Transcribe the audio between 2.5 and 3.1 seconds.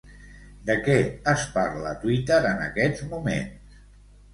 en aquests